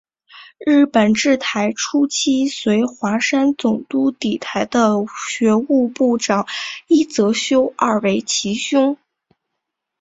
[0.57, 4.95] 日本治台初期随桦山总督抵台的
[5.29, 6.47] 学务部长
[6.87, 8.97] 伊泽修二为其兄。